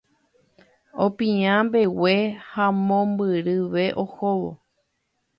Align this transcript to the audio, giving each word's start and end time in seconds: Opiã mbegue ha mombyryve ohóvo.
Opiã 1.03 1.55
mbegue 1.65 2.17
ha 2.49 2.65
mombyryve 2.87 3.83
ohóvo. 4.03 4.51